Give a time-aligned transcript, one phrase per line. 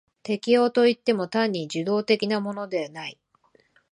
[0.23, 3.19] 適応といっても単に受動的なものでない。